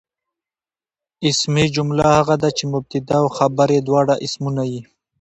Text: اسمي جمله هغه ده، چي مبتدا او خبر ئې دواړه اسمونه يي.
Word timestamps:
اسمي 1.29 1.65
جمله 1.75 2.05
هغه 2.17 2.35
ده، 2.41 2.49
چي 2.57 2.63
مبتدا 2.73 3.15
او 3.23 3.27
خبر 3.37 3.67
ئې 3.75 3.79
دواړه 3.87 4.13
اسمونه 4.25 4.63
يي. 4.71 4.81